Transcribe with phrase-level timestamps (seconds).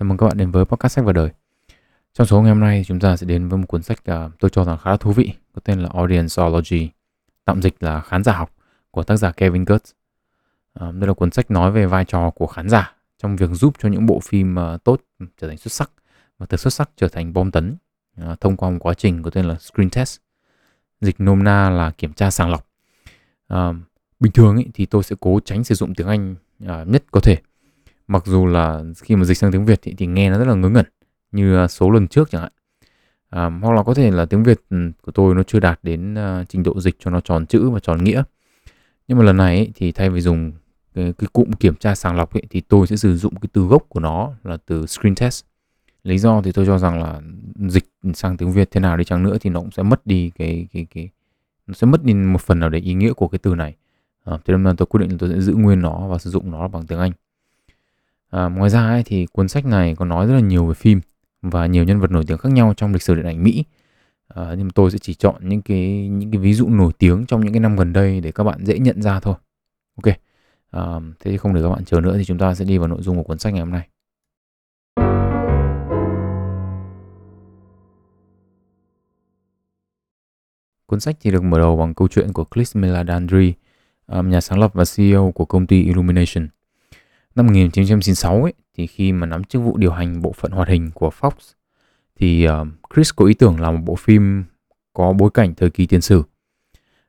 [0.00, 1.30] Chào mừng các bạn đến với podcast sách và đời.
[2.14, 4.50] Trong số ngày hôm nay chúng ta sẽ đến với một cuốn sách uh, tôi
[4.50, 6.88] cho rằng khá là thú vị có tên là Audienceology,
[7.44, 8.50] tạm dịch là khán giả học
[8.90, 9.76] của tác giả Kevin Kurtz.
[9.76, 9.92] Uh,
[10.74, 13.74] à, đây là cuốn sách nói về vai trò của khán giả trong việc giúp
[13.78, 15.00] cho những bộ phim uh, tốt
[15.40, 15.90] trở thành xuất sắc
[16.38, 17.76] và từ xuất sắc trở thành bom tấn
[18.20, 20.18] uh, thông qua một quá trình có tên là screen test.
[21.00, 22.66] Dịch nôm na là kiểm tra sàng lọc.
[23.54, 23.76] Uh,
[24.20, 27.20] bình thường ý, thì tôi sẽ cố tránh sử dụng tiếng Anh uh, nhất có
[27.20, 27.38] thể
[28.10, 30.54] mặc dù là khi mà dịch sang tiếng Việt thì, thì nghe nó rất là
[30.54, 30.86] ngớ ngẩn
[31.32, 32.52] như à, số lần trước chẳng hạn.
[33.30, 36.14] À, hoặc là có thể là tiếng Việt ừ, của tôi nó chưa đạt đến
[36.14, 38.22] uh, trình độ dịch cho nó tròn chữ và tròn nghĩa.
[39.08, 40.52] Nhưng mà lần này ấy, thì thay vì dùng
[40.94, 43.62] cái, cái cụm kiểm tra sàng lọc ấy, thì tôi sẽ sử dụng cái từ
[43.62, 45.44] gốc của nó là từ screen test.
[46.04, 47.20] Lý do thì tôi cho rằng là
[47.68, 50.30] dịch sang tiếng Việt thế nào đi chăng nữa thì nó cũng sẽ mất đi
[50.38, 51.08] cái cái cái
[51.66, 53.76] nó sẽ mất đi một phần nào đấy ý nghĩa của cái từ này.
[54.24, 56.30] À, thế nên là tôi quyết định là tôi sẽ giữ nguyên nó và sử
[56.30, 57.12] dụng nó bằng tiếng Anh.
[58.30, 61.00] À, ngoài ra ấy, thì cuốn sách này có nói rất là nhiều về phim
[61.42, 63.64] và nhiều nhân vật nổi tiếng khác nhau trong lịch sử điện ảnh Mỹ.
[64.28, 67.40] À, nhưng tôi sẽ chỉ chọn những cái những cái ví dụ nổi tiếng trong
[67.44, 69.34] những cái năm gần đây để các bạn dễ nhận ra thôi.
[70.04, 70.14] Ok.
[70.70, 70.82] À,
[71.20, 73.02] thế thì không để các bạn chờ nữa thì chúng ta sẽ đi vào nội
[73.02, 73.88] dung của cuốn sách ngày hôm nay.
[80.86, 83.54] Cuốn sách thì được mở đầu bằng câu chuyện của Chris Meladandri,
[84.06, 86.48] à, nhà sáng lập và CEO của công ty Illumination–
[87.34, 90.90] Năm 1996 ấy, thì khi mà nắm chức vụ điều hành bộ phận hoạt hình
[90.94, 91.30] của Fox
[92.20, 94.44] thì uh, Chris có ý tưởng làm một bộ phim
[94.92, 96.22] có bối cảnh thời kỳ tiền sử.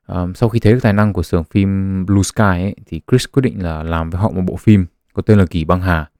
[0.06, 3.26] Um, sau khi thấy được tài năng của xưởng phim Blue Sky ấy, thì Chris
[3.32, 6.10] quyết định là làm với họ một bộ phim có tên là Kỳ Băng Hà.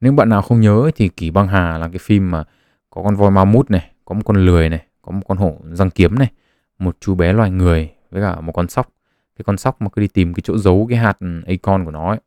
[0.00, 2.44] Nếu bạn nào không nhớ ấy, thì Kỳ Băng Hà là cái phim mà
[2.90, 5.56] có con voi ma mút này, có một con lười này, có một con hổ
[5.72, 6.30] răng kiếm này,
[6.78, 8.92] một chú bé loài người với cả một con sóc.
[9.36, 11.90] Cái con sóc mà cứ đi tìm cái chỗ giấu cái hạt ừ, acorn của
[11.90, 12.20] nó ấy.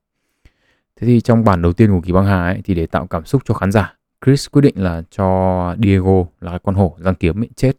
[0.95, 3.25] Thế thì trong bản đầu tiên của Kỳ Băng Hà ấy, thì để tạo cảm
[3.25, 7.41] xúc cho khán giả, Chris quyết định là cho Diego là con hổ răng kiếm
[7.41, 7.71] ấy, chết.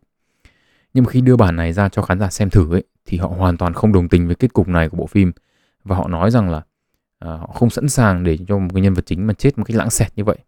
[0.95, 3.29] Nhưng mà khi đưa bản này ra cho khán giả xem thử ấy, thì họ
[3.29, 5.33] hoàn toàn không đồng tình với kết cục này của bộ phim
[5.85, 6.63] và họ nói rằng là
[7.19, 9.65] à, họ không sẵn sàng để cho một cái nhân vật chính mà chết một
[9.65, 10.39] cách lãng xẹt như vậy.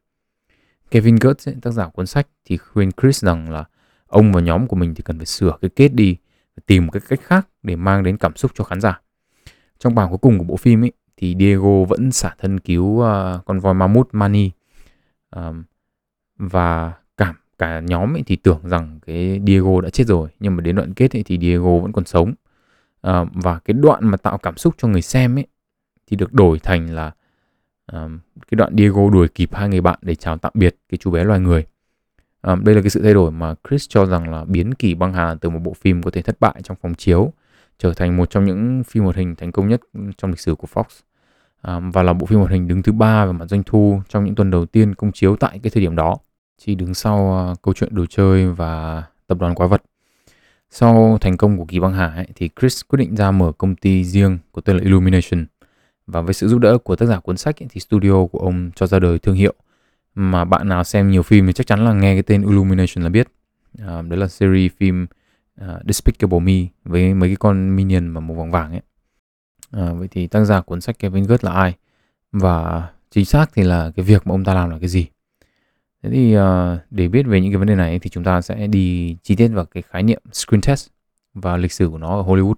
[0.90, 3.64] Kevin Gertz, ấy, tác giả cuốn sách, thì khuyên Chris rằng là
[4.06, 6.16] ông và nhóm của mình thì cần phải sửa cái kết đi,
[6.66, 9.00] tìm một cái cách khác để mang đến cảm xúc cho khán giả.
[9.78, 13.44] Trong bản cuối cùng của bộ phim ấy, thì Diego vẫn xả thân cứu uh,
[13.44, 14.50] con voi mammoth Mani.
[15.36, 15.64] Um,
[16.38, 20.60] và cả cả nhóm ấy thì tưởng rằng cái Diego đã chết rồi nhưng mà
[20.60, 22.34] đến đoạn kết ấy thì Diego vẫn còn sống.
[23.02, 25.46] Um, và cái đoạn mà tạo cảm xúc cho người xem ấy
[26.06, 27.12] thì được đổi thành là
[27.92, 28.18] um,
[28.50, 31.24] cái đoạn Diego đuổi kịp hai người bạn để chào tạm biệt cái chú bé
[31.24, 31.66] loài người.
[32.42, 35.12] Um, đây là cái sự thay đổi mà Chris cho rằng là biến kỳ băng
[35.12, 37.32] hà từ một bộ phim có thể thất bại trong phòng chiếu
[37.78, 39.80] trở thành một trong những phim hoạt hình thành công nhất
[40.18, 40.84] trong lịch sử của Fox
[41.66, 44.24] à, và là bộ phim hoạt hình đứng thứ ba về mặt doanh thu trong
[44.24, 46.16] những tuần đầu tiên công chiếu tại cái thời điểm đó.
[46.58, 49.82] Chỉ đứng sau uh, câu chuyện đồ chơi và tập đoàn quái vật.
[50.70, 53.76] Sau thành công của kỳ băng hà ấy, thì Chris quyết định ra mở công
[53.76, 55.46] ty riêng có tên là Illumination.
[56.06, 58.70] Và với sự giúp đỡ của tác giả cuốn sách ấy, thì studio của ông
[58.74, 59.54] cho ra đời thương hiệu.
[60.14, 63.08] Mà bạn nào xem nhiều phim thì chắc chắn là nghe cái tên Illumination là
[63.08, 63.28] biết.
[63.78, 65.06] À, là series phim
[65.60, 68.82] uh, Despicable Me với mấy cái con minion mà màu vàng vàng ấy.
[69.76, 71.74] À, vậy thì tác giả cuốn sách Kevin Gert là ai?
[72.32, 75.06] Và chính xác thì là cái việc mà ông ta làm là cái gì?
[76.02, 76.42] Thế thì uh,
[76.90, 79.48] để biết về những cái vấn đề này thì chúng ta sẽ đi chi tiết
[79.48, 80.88] vào cái khái niệm screen test
[81.34, 82.54] và lịch sử của nó ở Hollywood.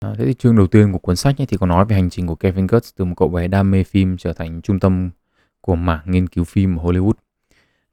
[0.00, 2.10] À, thế thì chương đầu tiên của cuốn sách ấy thì có nói về hành
[2.10, 5.10] trình của Kevin Kurtz từ một cậu bé đam mê phim trở thành trung tâm
[5.60, 7.12] của mảng nghiên cứu phim ở Hollywood.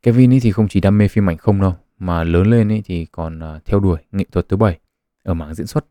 [0.01, 2.81] Kevin ấy thì không chỉ đam mê phim ảnh không đâu, mà lớn lên ấy
[2.85, 4.79] thì còn à, theo đuổi nghệ thuật thứ bảy
[5.23, 5.85] ở mảng diễn xuất.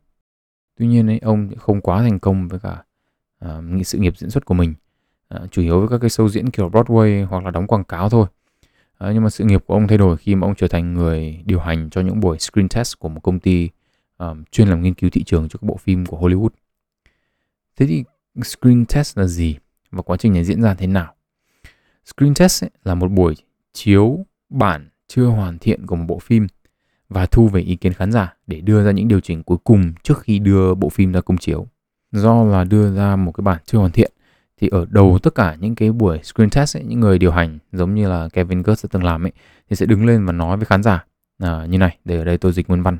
[0.77, 2.83] Tuy nhiên ấy, ông không quá thành công với cả
[3.45, 4.73] uh, sự nghiệp diễn xuất của mình,
[5.35, 8.09] uh, chủ yếu với các cái show diễn kiểu Broadway hoặc là đóng quảng cáo
[8.09, 8.27] thôi.
[9.03, 11.43] Uh, nhưng mà sự nghiệp của ông thay đổi khi mà ông trở thành người
[11.45, 13.69] điều hành cho những buổi screen test của một công ty
[14.23, 16.49] uh, chuyên làm nghiên cứu thị trường cho các bộ phim của Hollywood.
[17.75, 18.03] Thế thì
[18.43, 19.57] screen test là gì
[19.91, 21.13] và quá trình này diễn ra thế nào?
[22.05, 23.35] Screen test ấy, là một buổi
[23.73, 26.47] chiếu bản chưa hoàn thiện của một bộ phim
[27.09, 29.93] và thu về ý kiến khán giả để đưa ra những điều chỉnh cuối cùng
[30.03, 31.67] trước khi đưa bộ phim ra công chiếu.
[32.11, 34.11] Do là đưa ra một cái bản chưa hoàn thiện
[34.61, 37.59] thì ở đầu tất cả những cái buổi screen test ấy, những người điều hành
[37.71, 39.31] giống như là Kevin Kurtz đã từng làm ấy
[39.69, 41.05] thì sẽ đứng lên và nói với khán giả
[41.37, 42.97] à, như này để ở đây tôi dịch nguyên văn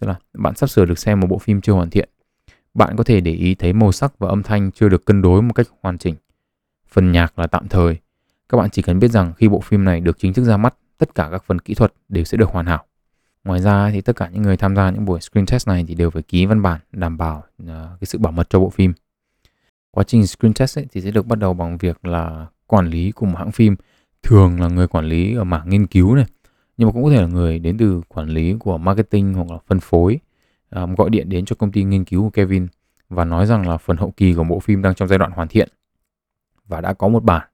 [0.00, 2.08] tức là bạn sắp sửa được xem một bộ phim chưa hoàn thiện
[2.74, 5.42] bạn có thể để ý thấy màu sắc và âm thanh chưa được cân đối
[5.42, 6.14] một cách hoàn chỉnh
[6.88, 7.96] phần nhạc là tạm thời
[8.48, 10.74] các bạn chỉ cần biết rằng khi bộ phim này được chính thức ra mắt,
[10.98, 12.84] tất cả các phần kỹ thuật đều sẽ được hoàn hảo.
[13.44, 15.94] Ngoài ra thì tất cả những người tham gia những buổi screen test này thì
[15.94, 18.92] đều phải ký văn bản đảm bảo ờ, cái sự bảo mật cho bộ phim.
[19.90, 23.10] Quá trình screen test ấy, thì sẽ được bắt đầu bằng việc là quản lý
[23.10, 23.76] của một hãng phim
[24.22, 26.24] thường là người quản lý ở mảng nghiên cứu này
[26.76, 29.58] nhưng mà cũng có thể là người đến từ quản lý của marketing hoặc là
[29.66, 30.18] phân phối
[30.70, 32.66] um, gọi điện đến cho công ty nghiên cứu của Kevin
[33.08, 35.48] và nói rằng là phần hậu kỳ của bộ phim đang trong giai đoạn hoàn
[35.48, 35.68] thiện
[36.66, 37.48] và đã có một bản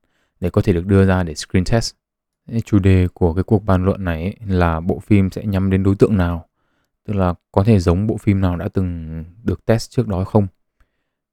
[0.44, 1.94] để có thể được đưa ra để screen test.
[2.64, 5.82] Chủ đề của cái cuộc bàn luận này ấy là bộ phim sẽ nhắm đến
[5.82, 6.46] đối tượng nào,
[7.04, 10.46] tức là có thể giống bộ phim nào đã từng được test trước đó không.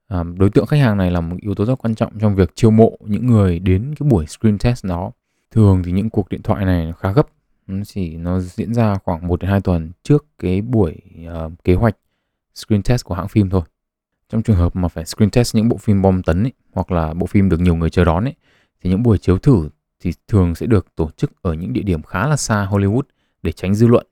[0.08, 2.56] À, đối tượng khách hàng này là một yếu tố rất quan trọng trong việc
[2.56, 5.12] chiêu mộ những người đến cái buổi screen test đó.
[5.52, 7.28] Thường thì những cuộc điện thoại này khá gấp,
[7.68, 11.02] nó chỉ nó diễn ra khoảng 1 đến 2 tuần trước cái buổi
[11.46, 11.96] uh, kế hoạch
[12.56, 13.62] screen test của hãng phim thôi.
[14.30, 17.14] Trong trường hợp mà phải screen test những bộ phim bom tấn ấy, hoặc là
[17.14, 18.36] bộ phim được nhiều người chờ đón ấy,
[18.82, 19.70] thì những buổi chiếu thử
[20.00, 23.02] thì thường sẽ được tổ chức ở những địa điểm khá là xa Hollywood
[23.44, 24.08] để tránh dư luận.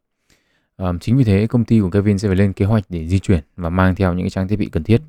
[0.77, 3.19] À, chính vì thế công ty của Kevin sẽ phải lên kế hoạch để di
[3.19, 5.01] chuyển và mang theo những cái trang thiết bị cần thiết.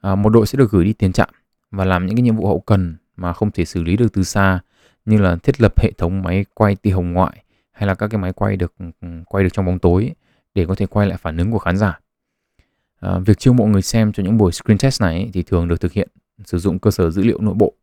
[0.00, 1.28] À, một đội sẽ được gửi đi tiền trạm
[1.70, 4.22] và làm những cái nhiệm vụ hậu cần mà không thể xử lý được từ
[4.22, 4.60] xa
[5.04, 8.20] như là thiết lập hệ thống máy quay tia hồng ngoại hay là các cái
[8.20, 8.74] máy quay được
[9.26, 10.12] quay được trong bóng tối
[10.54, 12.00] để có thể quay lại phản ứng của khán giả.
[13.00, 15.80] À, việc chiêu mộ người xem cho những buổi screen test này thì thường được
[15.80, 16.08] thực hiện
[16.44, 17.74] sử dụng cơ sở dữ liệu nội bộ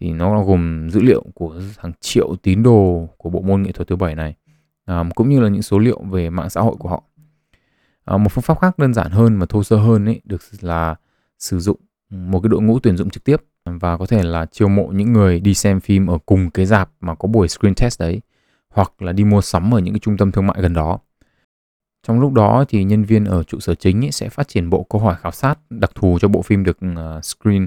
[0.00, 3.88] thì nó gồm dữ liệu của hàng triệu tín đồ của bộ môn nghệ thuật
[3.88, 4.34] thứ bảy này
[4.84, 7.02] à, cũng như là những số liệu về mạng xã hội của họ
[8.04, 10.94] à, một phương pháp khác đơn giản hơn và thô sơ hơn ấy được là
[11.38, 14.68] sử dụng một cái đội ngũ tuyển dụng trực tiếp và có thể là chiêu
[14.68, 18.00] mộ những người đi xem phim ở cùng cái dạp mà có buổi screen test
[18.00, 18.20] đấy
[18.68, 20.98] hoặc là đi mua sắm ở những cái trung tâm thương mại gần đó
[22.06, 24.86] trong lúc đó thì nhân viên ở trụ sở chính ấy sẽ phát triển bộ
[24.90, 27.66] câu hỏi khảo sát đặc thù cho bộ phim được à, screen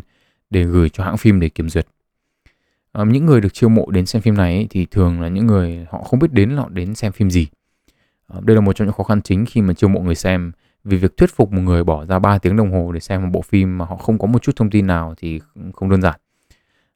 [0.50, 1.88] để gửi cho hãng phim để kiểm duyệt.
[2.92, 5.48] Ờ, những người được chiêu mộ đến xem phim này ấy, thì thường là những
[5.48, 7.48] người họ không biết đến họ đến xem phim gì.
[8.28, 10.52] Ờ, đây là một trong những khó khăn chính khi mà chiêu mộ người xem
[10.84, 13.30] vì việc thuyết phục một người bỏ ra 3 tiếng đồng hồ để xem một
[13.32, 15.40] bộ phim mà họ không có một chút thông tin nào thì
[15.74, 16.20] không đơn giản.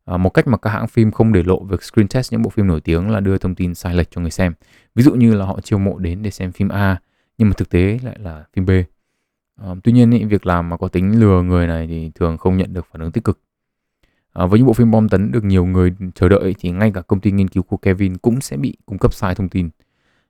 [0.05, 2.49] À, một cách mà các hãng phim không để lộ việc screen test những bộ
[2.49, 4.53] phim nổi tiếng là đưa thông tin sai lệch cho người xem.
[4.95, 6.97] Ví dụ như là họ chiêu mộ đến để xem phim A
[7.37, 8.69] nhưng mà thực tế lại là phim B.
[9.61, 12.57] À, tuy nhiên ý, việc làm mà có tính lừa người này thì thường không
[12.57, 13.39] nhận được phản ứng tích cực.
[14.33, 17.01] À, với những bộ phim bom tấn được nhiều người chờ đợi thì ngay cả
[17.01, 19.69] công ty nghiên cứu của Kevin cũng sẽ bị cung cấp sai thông tin.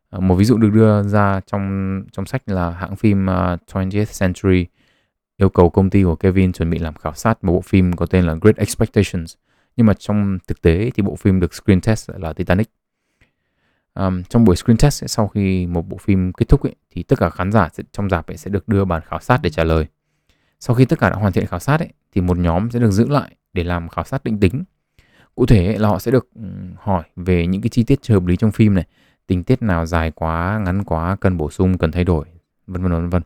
[0.10, 3.76] À, một ví dụ được đưa ra trong trong sách là hãng phim ờ, uh,
[3.76, 4.66] 20th Century
[5.38, 8.06] yêu cầu công ty của Kevin chuẩn bị làm khảo sát một bộ phim có
[8.06, 9.34] tên là Great Expectations.
[9.76, 12.70] Nhưng mà trong thực tế thì bộ phim được screen test là Titanic.
[13.94, 17.20] Um, trong buổi screen test sau khi một bộ phim kết thúc ấy, thì tất
[17.20, 19.64] cả khán giả sẽ, trong dạp ấy sẽ được đưa bản khảo sát để trả
[19.64, 19.86] lời.
[20.60, 22.92] Sau khi tất cả đã hoàn thiện khảo sát ấy, thì một nhóm sẽ được
[22.92, 24.64] giữ lại để làm khảo sát định tính.
[25.36, 26.42] Cụ thể là họ sẽ được ừ,
[26.78, 28.88] hỏi về những cái chi tiết chưa hợp lý trong phim này,
[29.28, 32.26] tình tiết nào dài quá, ngắn quá, cần bổ sung, cần thay đổi,
[32.68, 33.22] vân vân vân vân.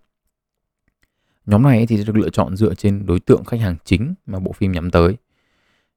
[1.45, 4.39] Nhóm này thì sẽ được lựa chọn dựa trên đối tượng khách hàng chính mà
[4.39, 5.17] bộ phim nhắm tới.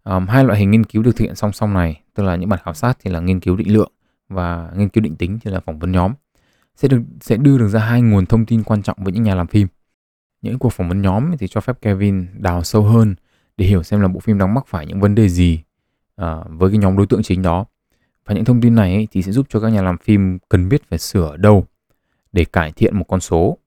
[0.05, 2.49] Um, hai loại hình nghiên cứu được thực hiện song song này, tức là những
[2.49, 3.93] bản khảo sát thì là nghiên cứu định lượng
[4.29, 6.13] và nghiên cứu định tính thì là phỏng vấn nhóm
[6.77, 9.35] sẽ được sẽ đưa được ra hai nguồn thông tin quan trọng với những nhà
[9.35, 9.69] làm phim.
[10.43, 13.15] Những cuộc phỏng vấn nhóm thì cho phép Kevin đào sâu hơn
[13.61, 15.63] để hiểu xem là bộ phim đang mắc phải những vấn đề gì
[16.23, 17.65] uh, với cái nhóm đối tượng chính đó.
[18.25, 20.69] Và những thông tin này ấy, thì sẽ giúp cho các nhà làm phim cần
[20.69, 21.67] biết phải sửa ở đâu
[22.33, 23.59] để cải thiện một con số.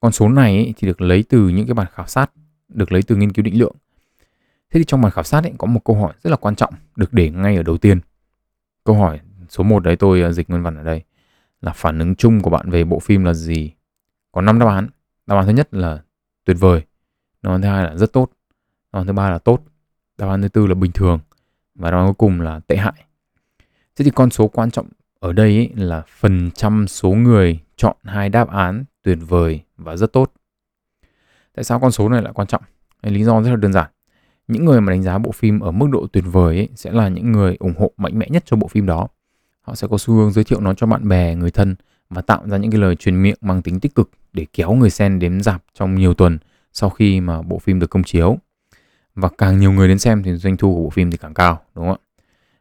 [0.00, 2.30] Con số này ấy, thì được lấy từ những cái bản khảo sát,
[2.68, 3.76] được lấy từ nghiên cứu định lượng.
[4.70, 6.74] Thế thì trong bản khảo sát ấy, có một câu hỏi rất là quan trọng
[6.96, 8.00] được để ngay ở đầu tiên.
[8.84, 11.02] Câu hỏi số 1 đấy tôi à, dịch nguyên văn ở đây
[11.60, 13.72] là phản ứng chung của bạn về bộ phim là gì
[14.32, 14.88] có 5 đáp án
[15.26, 16.02] đáp án thứ nhất là
[16.44, 16.82] tuyệt vời
[17.42, 18.30] đáp án thứ hai là rất tốt
[18.94, 19.62] đáp án thứ ba là tốt.
[20.18, 21.18] Đáp án thứ tư là bình thường.
[21.74, 23.04] Và đáp án cuối cùng là tệ hại.
[23.96, 24.86] Thế thì con số quan trọng
[25.20, 29.96] ở đây ấy là phần trăm số người chọn hai đáp án tuyệt vời và
[29.96, 30.32] rất tốt.
[31.54, 32.62] Tại sao con số này lại quan trọng?
[33.02, 33.90] Lý do rất là đơn giản.
[34.48, 37.08] Những người mà đánh giá bộ phim ở mức độ tuyệt vời ấy sẽ là
[37.08, 39.08] những người ủng hộ mạnh mẽ nhất cho bộ phim đó.
[39.60, 41.74] Họ sẽ có xu hướng giới thiệu nó cho bạn bè, người thân
[42.10, 44.90] và tạo ra những cái lời truyền miệng mang tính tích cực để kéo người
[44.90, 46.38] xem đến dạp trong nhiều tuần
[46.72, 48.38] sau khi mà bộ phim được công chiếu
[49.14, 51.60] và càng nhiều người đến xem thì doanh thu của bộ phim thì càng cao
[51.74, 51.96] đúng không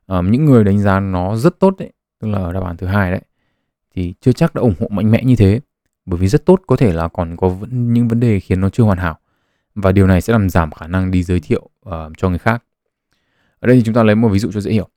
[0.08, 2.88] ạ à, những người đánh giá nó rất tốt đấy tức là đáp án thứ
[2.88, 3.22] hai đấy
[3.96, 5.60] thì chưa chắc đã ủng hộ mạnh mẽ như thế
[6.06, 8.84] bởi vì rất tốt có thể là còn có những vấn đề khiến nó chưa
[8.84, 9.20] hoàn hảo
[9.76, 12.64] và điều này sẽ làm giảm khả năng đi giới thiệu uh, cho người khác
[13.60, 14.90] ở đây thì chúng ta lấy một ví dụ cho dễ hiểu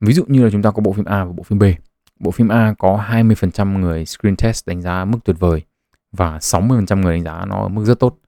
[0.00, 1.62] Ví dụ như là chúng ta có bộ phim A và bộ phim B.
[2.20, 5.62] Bộ phim A có 20% người screen test đánh giá mức tuyệt vời
[6.12, 8.18] và 60% người đánh giá nó ở mức rất tốt.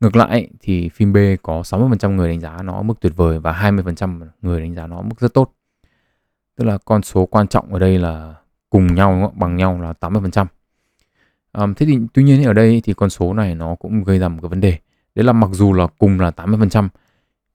[0.00, 3.38] Ngược lại thì phim B có 60% người đánh giá nó ở mức tuyệt vời
[3.38, 5.52] và 20% người đánh giá nó ở mức rất tốt.
[6.56, 8.34] Tức là con số quan trọng ở đây là
[8.70, 10.46] cùng nhau bằng nhau là 80%.
[11.52, 14.28] À, thế thì tuy nhiên ở đây thì con số này nó cũng gây ra
[14.28, 14.78] một cái vấn đề.
[15.14, 16.88] Đấy là mặc dù là cùng là 80%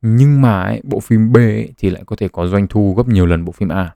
[0.02, 3.08] nhưng mà ấy, bộ phim B ấy, thì lại có thể có doanh thu gấp
[3.08, 3.96] nhiều lần bộ phim A.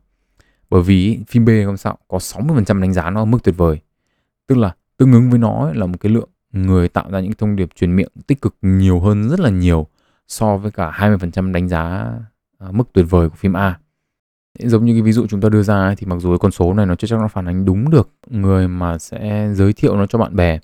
[0.69, 3.79] Bởi vì phim B không sao có 60% đánh giá nó ở mức tuyệt vời.
[4.47, 7.33] Tức là tương ứng với nó ấy, là một cái lượng người tạo ra những
[7.33, 9.87] thông điệp truyền miệng tích cực nhiều hơn rất là nhiều
[10.27, 12.13] so với cả 20% đánh giá
[12.59, 13.79] à, mức tuyệt vời của phim A.
[14.59, 16.73] Giống như cái ví dụ chúng ta đưa ra thì mặc dù cái con số
[16.73, 20.05] này nó chưa chắc nó phản ánh đúng được người mà sẽ giới thiệu nó
[20.05, 20.59] cho bạn bè.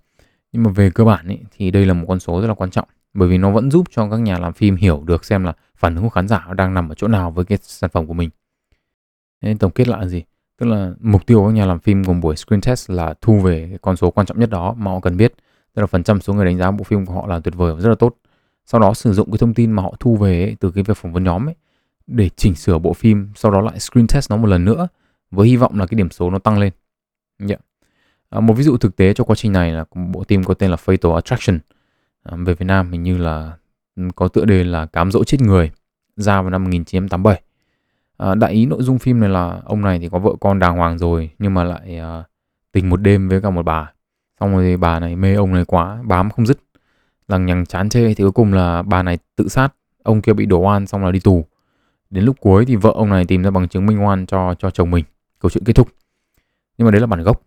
[0.51, 2.69] Nhưng mà về cơ bản ấy, thì đây là một con số rất là quan
[2.69, 5.53] trọng bởi vì nó vẫn giúp cho các nhà làm phim hiểu được xem là
[5.75, 8.13] phản ứng của khán giả đang nằm ở chỗ nào với cái sản phẩm của
[8.13, 8.29] mình.
[9.41, 10.23] Nên tổng kết lại là gì?
[10.59, 13.39] Tức là mục tiêu của các nhà làm phim gồm buổi screen test là thu
[13.39, 15.33] về cái con số quan trọng nhất đó mà họ cần biết.
[15.75, 17.75] Tức là phần trăm số người đánh giá bộ phim của họ là tuyệt vời
[17.75, 18.15] và rất là tốt.
[18.65, 20.97] Sau đó sử dụng cái thông tin mà họ thu về ấy, từ cái việc
[20.97, 21.55] phỏng vấn nhóm ấy
[22.07, 24.87] để chỉnh sửa bộ phim, sau đó lại screen test nó một lần nữa
[25.31, 26.73] với hy vọng là cái điểm số nó tăng lên.
[27.47, 27.59] Yeah.
[28.29, 30.71] À, một ví dụ thực tế cho quá trình này là bộ phim có tên
[30.71, 31.59] là Fatal Attraction
[32.23, 33.57] à, về Việt Nam hình như là
[33.95, 35.71] ừ, có tựa đề là Cám dỗ chết người
[36.15, 37.41] ra vào năm 1987.
[38.17, 40.77] À, đại ý nội dung phim này là ông này thì có vợ con đàng
[40.77, 42.23] hoàng rồi nhưng mà lại à,
[42.71, 43.91] tình một đêm với cả một bà.
[44.39, 46.59] Xong rồi bà này mê ông này quá, bám không dứt.
[47.27, 49.73] Lằng nhằng chán chê thì cuối cùng là bà này tự sát,
[50.03, 51.45] ông kia bị đổ oan xong là đi tù.
[52.09, 54.69] Đến lúc cuối thì vợ ông này tìm ra bằng chứng minh oan cho cho
[54.69, 55.05] chồng mình.
[55.39, 55.87] Câu chuyện kết thúc.
[56.77, 57.41] Nhưng mà đấy là bản gốc.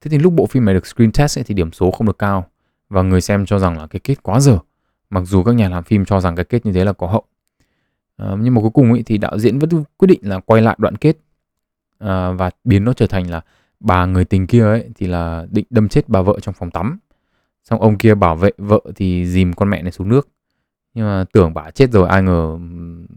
[0.00, 2.18] Thế thì lúc bộ phim này được screen test ấy, thì điểm số không được
[2.18, 2.46] cao
[2.88, 4.58] và người xem cho rằng là cái kết quá dở.
[5.10, 7.22] Mặc dù các nhà làm phim cho rằng cái kết như thế là có hậu.
[8.16, 10.76] À, nhưng mà cuối cùng ấy, thì đạo diễn vẫn quyết định là quay lại
[10.78, 11.16] đoạn kết
[11.98, 13.40] à, và biến nó trở thành là
[13.84, 16.98] bà người tình kia ấy thì là định đâm chết bà vợ trong phòng tắm.
[17.64, 20.28] Xong ông kia bảo vệ vợ thì dìm con mẹ này xuống nước.
[20.94, 22.58] Nhưng mà tưởng bà chết rồi ai ngờ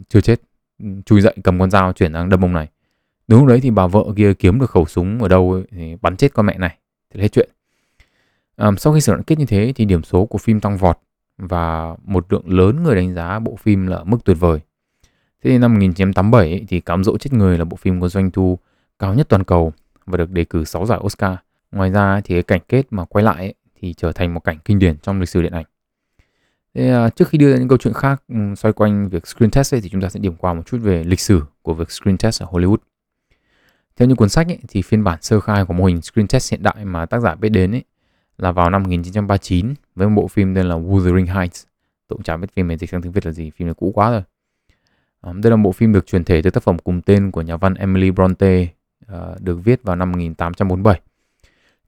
[0.09, 0.41] chưa chết.
[1.05, 2.67] Chui dậy cầm con dao chuyển sang đâm ông này.
[3.27, 5.95] Đúng lúc đấy thì bà vợ kia kiếm được khẩu súng ở đâu ấy, thì
[6.01, 6.77] bắn chết con mẹ này.
[7.13, 7.49] thì hết chuyện.
[8.55, 10.99] à, sau khi sự đoạn kết như thế thì điểm số của phim tăng vọt
[11.37, 14.59] và một lượng lớn người đánh giá bộ phim là mức tuyệt vời.
[15.43, 18.31] Thế thì năm 1987 ấy, thì Cám dỗ chết người là bộ phim có doanh
[18.31, 18.59] thu
[18.99, 19.73] cao nhất toàn cầu
[20.07, 21.35] và được đề cử 6 giải Oscar.
[21.71, 24.57] Ngoài ra thì cái cảnh kết mà quay lại ấy, thì trở thành một cảnh
[24.65, 25.65] kinh điển trong lịch sử điện ảnh.
[26.73, 29.51] Thế, à, trước khi đưa ra những câu chuyện khác um, xoay quanh việc screen
[29.51, 31.91] test ấy, thì chúng ta sẽ điểm qua một chút về lịch sử của việc
[31.91, 32.77] screen test ở Hollywood.
[33.95, 36.51] Theo như cuốn sách ấy, thì phiên bản sơ khai của mô hình screen test
[36.51, 37.83] hiện đại mà tác giả biết đến ấy,
[38.37, 41.63] là vào năm 1939 với một bộ phim tên là Wuthering Heights.
[42.07, 43.91] Tôi cũng chả biết phim này dịch sang tiếng Việt là gì, phim này cũ
[43.95, 44.23] quá rồi.
[45.21, 47.41] Um, đây là một bộ phim được truyền thể từ tác phẩm cùng tên của
[47.41, 48.67] nhà văn Emily Bronte,
[49.13, 51.01] uh, được viết vào năm 1847.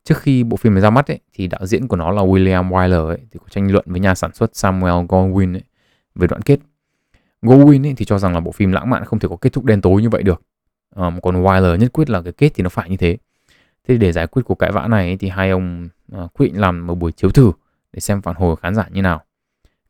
[0.04, 2.70] Trước khi bộ phim này ra mắt ấy, thì đạo diễn của nó là William
[2.70, 5.64] Wyler ấy, thì có tranh luận với nhà sản xuất Samuel Goldwyn ấy,
[6.16, 6.60] về đoạn kết.
[7.42, 9.66] Goldwyn ấy, thì cho rằng là bộ phim lãng mạn không thể có kết thúc
[9.66, 10.42] đen tối như vậy được.
[10.96, 13.18] Um, còn Wyler nhất quyết là cái kết thì nó phải như thế.
[13.88, 16.88] Thế để giải quyết cuộc cãi vã này thì hai ông uh, quyết định làm
[16.88, 17.52] một buổi chiếu thử
[17.94, 19.24] để xem phản hồi của khán giả như nào.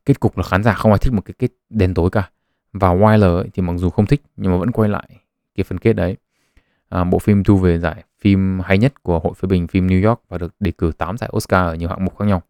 [0.04, 2.30] Kết cục là khán giả không ai thích một cái kết đen tối cả.
[2.72, 5.08] Và Wyler ấy, thì mặc dù không thích nhưng mà vẫn quay lại
[5.54, 6.16] cái phần kết đấy.
[6.90, 10.08] À, bộ phim thu về giải phim hay nhất của Hội phê bình phim New
[10.08, 12.42] York và được đề cử 8 giải Oscar ở nhiều hạng mục khác nhau.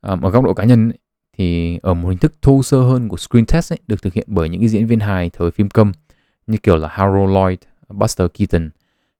[0.00, 0.98] À, ở góc độ cá nhân ấy,
[1.36, 4.26] thì ở một hình thức thô sơ hơn của screen test ấy, được thực hiện
[4.30, 5.92] bởi những cái diễn viên hài thời phim câm
[6.46, 7.58] như kiểu là Harold Lloyd,
[7.88, 8.70] Buster Keaton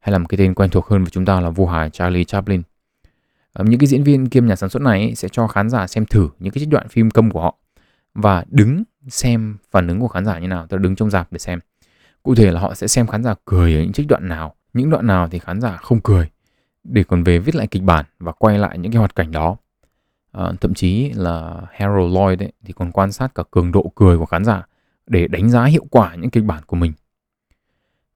[0.00, 2.25] hay là một cái tên quen thuộc hơn với chúng ta là vua hài Charlie
[2.25, 2.62] Chaplin.
[3.52, 6.07] À, những cái diễn viên kiêm nhà sản xuất này sẽ cho khán giả xem
[6.07, 7.57] thử những cái trích đoạn phim câm của họ
[8.14, 11.33] và đứng xem phản ứng của khán giả như nào, tức là đứng trong dạp
[11.33, 11.61] để xem.
[12.23, 14.91] Cụ thể là họ sẽ xem khán giả cười ở những trích đoạn nào, những
[14.91, 16.31] đoạn nào thì khán giả không cười
[16.85, 19.57] để còn về viết lại kịch bản và quay lại những cái hoạt cảnh đó.
[20.33, 24.19] À, thậm chí là Harold Lloyd ấy, thì còn quan sát cả cường độ cười
[24.19, 24.67] của khán giả
[25.07, 26.93] để đánh giá hiệu quả những kịch bản của mình.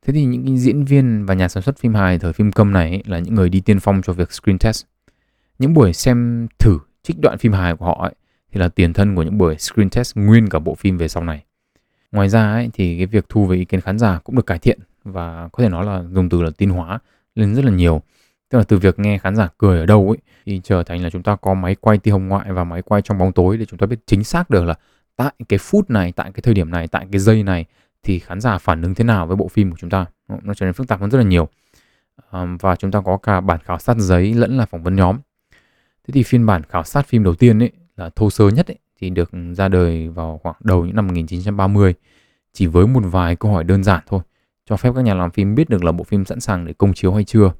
[0.06, 2.72] Thế thì những cái diễn viên và nhà sản xuất phim hài thời phim câm
[2.72, 4.84] này ấy, là những người đi tiên phong cho việc screen test.
[5.58, 8.14] Những buổi xem thử trích đoạn phim hài của họ ấy,
[8.52, 11.24] thì là tiền thân của những buổi screen test nguyên cả bộ phim về sau
[11.24, 11.44] này.
[12.14, 14.58] Ngoài ra ấy, thì cái việc thu về ý kiến khán giả cũng được cải
[14.58, 16.98] thiện và có thể nói là dùng từ là tin hóa
[17.34, 18.02] lên rất là nhiều.
[18.48, 21.10] Tức là từ việc nghe khán giả cười ở đâu ấy thì trở thành là
[21.10, 23.64] chúng ta có máy quay tia hồng ngoại và máy quay trong bóng tối để
[23.64, 24.74] chúng ta biết chính xác được là
[25.16, 27.64] tại cái phút này, tại cái thời điểm này, tại cái giây này
[28.02, 30.06] thì khán giả phản ứng thế nào với bộ phim của chúng ta.
[30.42, 31.48] Nó trở nên phức tạp hơn rất là nhiều.
[32.60, 35.18] Và chúng ta có cả bản khảo sát giấy lẫn là phỏng vấn nhóm.
[36.06, 38.78] Thế thì phiên bản khảo sát phim đầu tiên ấy là thô sơ nhất ấy,
[39.00, 41.94] thì được ra đời vào khoảng đầu những năm 1930
[42.52, 44.20] chỉ với một vài câu hỏi đơn giản thôi
[44.66, 46.94] cho phép các nhà làm phim biết được là bộ phim sẵn sàng để công
[46.94, 47.52] chiếu hay chưa.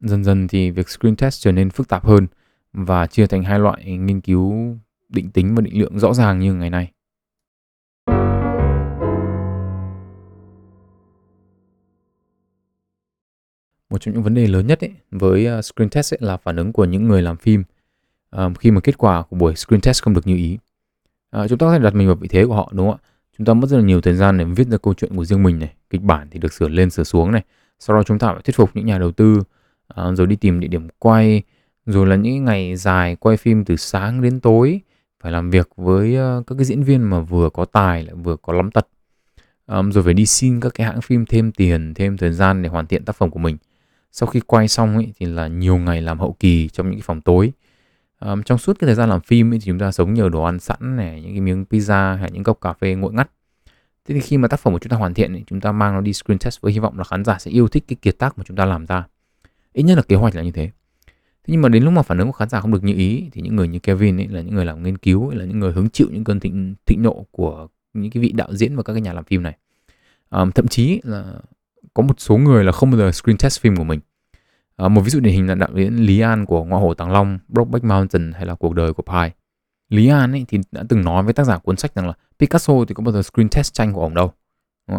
[0.00, 2.26] Dần dần thì việc screen test trở nên phức tạp hơn
[2.72, 4.76] và chia thành hai loại nghiên cứu
[5.08, 6.92] định tính và định lượng rõ ràng như ngày nay.
[13.90, 16.56] Một trong những vấn đề lớn nhất ấy, với ờ, screen test ấy, là phản
[16.56, 17.64] ứng của những người làm phim.
[18.30, 20.58] Um, khi mà kết quả của buổi screen test không được như ý
[21.30, 23.06] à, chúng ta có thể đặt mình vào vị thế của họ đúng không ạ?
[23.38, 25.42] Chúng ta mất rất là nhiều thời gian để viết ra câu chuyện của riêng
[25.42, 27.42] mình này, kịch bản thì được sửa lên sửa xuống này.
[27.78, 29.42] Sau đó chúng ta phải thuyết phục những nhà đầu tư,
[29.88, 31.42] à, rồi đi tìm địa điểm quay,
[31.86, 34.80] rồi là những ngày dài quay phim từ sáng đến tối,
[35.22, 38.36] phải làm việc với uh, các cái diễn viên mà vừa có tài lại vừa
[38.36, 38.88] có lắm tật
[39.66, 42.68] um, rồi phải đi xin các cái hãng phim thêm tiền thêm thời gian để
[42.68, 43.56] hoàn thiện tác phẩm của mình
[44.12, 47.02] sau khi quay xong ấy, thì là nhiều ngày làm hậu kỳ trong những cái
[47.04, 47.52] phòng tối
[48.20, 50.42] um, trong suốt cái thời gian làm phim ấy, thì chúng ta sống nhờ đồ
[50.42, 53.30] ăn sẵn này những cái miếng pizza hay những cốc cà phê nguội ngắt.
[54.08, 55.94] Thế thì khi mà tác phẩm của chúng ta hoàn thiện ấy, chúng ta mang
[55.94, 58.18] nó đi screen test với hy vọng là khán giả sẽ yêu thích cái kiệt
[58.18, 59.04] tác mà chúng ta làm ra.
[59.72, 60.70] Ít nhất là kế hoạch là như thế.
[61.06, 63.28] Thế nhưng mà đến lúc mà phản ứng của khán giả không được như ý
[63.32, 65.58] thì những người như Kevin ấy là những người làm nghiên cứu ấy, là những
[65.58, 68.82] người hứng chịu những cơn thịnh thịnh nộ của những cái vị đạo diễn và
[68.82, 69.56] các cái nhà làm phim này.
[70.30, 71.24] Um, thậm chí là
[71.94, 74.00] có một số người là không bao giờ screen test phim của mình.
[74.78, 77.10] À, một ví dụ điển hình là đạo diễn Lý An của Ngoại Hổ Tàng
[77.10, 79.30] Long, Brokeback Mountain hay là cuộc đời của Pi
[79.88, 82.74] Lý An ấy thì đã từng nói với tác giả cuốn sách rằng là Picasso
[82.88, 84.32] thì có bao giờ screen test tranh của ông đâu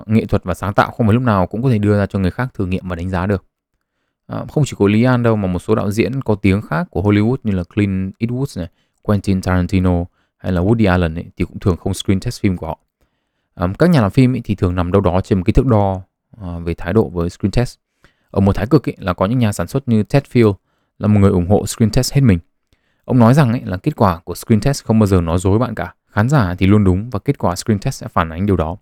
[0.06, 2.20] nghệ thuật và sáng tạo không phải lúc nào cũng có thể đưa ra cho
[2.20, 3.46] người khác thử nghiệm và đánh giá được
[4.28, 6.88] à, không chỉ có Lý An đâu mà một số đạo diễn có tiếng khác
[6.92, 8.70] của Hollywood như là Clint Eastwood này,
[9.02, 10.06] Quentin Tarantino
[10.38, 12.80] hay là Woody Allen ấy, thì cũng thường không screen test phim của họ.
[13.56, 15.66] À, các nhà làm phim ấy, thì thường nằm đâu đó trên một cái thước
[15.66, 16.02] đo
[16.42, 17.78] à, về thái độ với screen test.
[18.32, 20.54] Ở một thái cực ấy, là có những nhà sản xuất như Ted Field
[21.00, 22.40] là một người ủng hộ screen test hết mình.
[23.06, 25.60] Ông nói rằng ấy, là kết quả của screen test không bao giờ nói dối
[25.60, 25.94] bạn cả.
[26.12, 28.78] Khán giả thì luôn đúng và kết quả screen test sẽ phản ánh điều đó.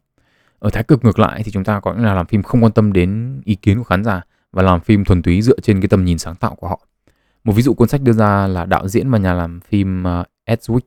[0.60, 2.72] Ở thái cực ngược lại thì chúng ta có những nhà làm phim không quan
[2.72, 5.88] tâm đến ý kiến của khán giả và làm phim thuần túy dựa trên cái
[5.88, 6.80] tầm nhìn sáng tạo của họ.
[7.44, 10.24] Một ví dụ cuốn sách đưa ra là đạo diễn và nhà làm phim à,
[10.46, 10.80] Ed Wood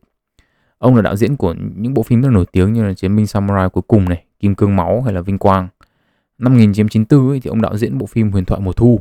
[0.80, 3.26] Ông là đạo diễn của những bộ phim rất nổi tiếng như là Chiến binh
[3.26, 5.68] Samurai cuối cùng này, Kim cương máu hay là Vinh quang.
[6.40, 9.00] Năm 1994 ấy, thì ông đạo diễn bộ phim Huyền thoại mùa thu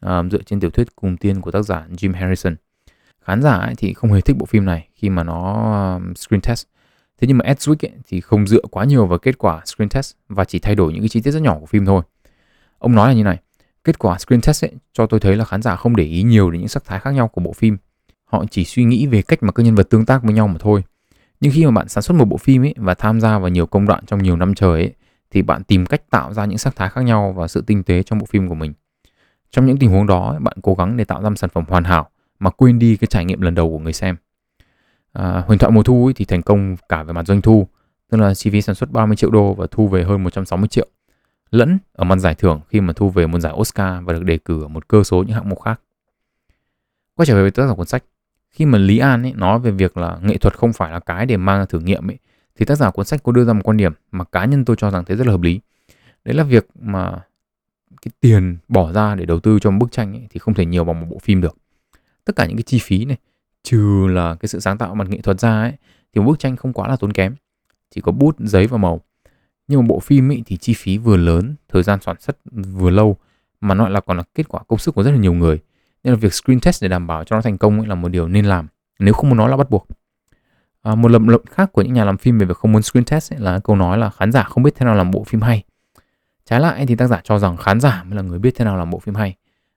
[0.00, 2.56] à, dựa trên tiểu thuyết cùng tiên của tác giả Jim Harrison.
[3.24, 5.52] Khán giả ấy thì không hề thích bộ phim này khi mà nó
[5.94, 6.66] um, screen test.
[7.20, 9.88] Thế nhưng mà Ed Zwick ấy, thì không dựa quá nhiều vào kết quả screen
[9.88, 12.02] test và chỉ thay đổi những cái chi tiết rất nhỏ của phim thôi.
[12.78, 13.38] Ông nói là như này,
[13.84, 16.50] kết quả screen test ấy, cho tôi thấy là khán giả không để ý nhiều
[16.50, 17.76] đến những sắc thái khác nhau của bộ phim.
[18.24, 20.56] Họ chỉ suy nghĩ về cách mà các nhân vật tương tác với nhau mà
[20.60, 20.82] thôi
[21.40, 23.66] nhưng khi mà bạn sản xuất một bộ phim ấy và tham gia vào nhiều
[23.66, 24.94] công đoạn trong nhiều năm trời ấy
[25.30, 28.02] thì bạn tìm cách tạo ra những sắc thái khác nhau và sự tinh tế
[28.02, 28.72] trong bộ phim của mình.
[29.50, 31.84] Trong những tình huống đó bạn cố gắng để tạo ra một sản phẩm hoàn
[31.84, 34.16] hảo mà quên đi cái trải nghiệm lần đầu của người xem.
[35.12, 37.68] À, huyền thoại mùa thu ấy thì thành công cả về mặt doanh thu
[38.10, 40.86] tức là chi phí sản xuất 30 triệu đô và thu về hơn 160 triệu.
[41.50, 44.38] Lẫn ở mặt giải thưởng khi mà thu về một giải Oscar và được đề
[44.38, 45.80] cử ở một cơ số những hạng mục khác.
[47.14, 48.04] Quay trở về với tác giả cuốn sách
[48.50, 51.26] khi mà Lý An ấy nói về việc là nghệ thuật không phải là cái
[51.26, 52.18] để mang thử nghiệm ấy
[52.58, 54.76] thì tác giả cuốn sách có đưa ra một quan điểm mà cá nhân tôi
[54.76, 55.60] cho rằng thế rất là hợp lý.
[56.24, 57.10] Đấy là việc mà
[58.02, 60.66] cái tiền bỏ ra để đầu tư cho một bức tranh ấy, thì không thể
[60.66, 61.56] nhiều bằng một bộ phim được.
[62.24, 63.16] Tất cả những cái chi phí này
[63.62, 65.72] trừ là cái sự sáng tạo mặt nghệ thuật ra ấy
[66.14, 67.34] thì một bức tranh không quá là tốn kém.
[67.94, 69.00] Chỉ có bút giấy và màu.
[69.68, 72.90] Nhưng mà bộ phim ấy thì chi phí vừa lớn thời gian sản xuất vừa
[72.90, 73.16] lâu
[73.60, 75.58] mà nó là còn là kết quả công sức của rất là nhiều người.
[76.04, 78.28] Nên là việc screen test để đảm bảo cho nó thành công là một điều
[78.28, 78.68] nên làm
[78.98, 79.88] nếu không muốn nói là bắt buộc
[80.88, 83.04] à, một lập luận khác của những nhà làm phim về việc không muốn screen
[83.04, 85.40] test ấy là câu nói là khán giả không biết thế nào làm bộ phim
[85.40, 85.64] hay.
[86.44, 88.76] Trái lại thì tác giả cho rằng khán giả mới là người biết thế nào
[88.76, 89.34] làm bộ phim hay.